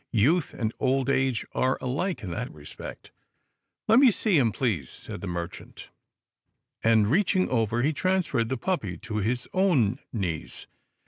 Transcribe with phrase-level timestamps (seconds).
[0.13, 3.11] Youth and old age are alike in that respect.""
[3.87, 5.91] Let me see him", please," said the merchant,
[6.83, 10.65] and, GRAMPA'S DRIVE 139 reaching over, he transferred the puppy to his own knees.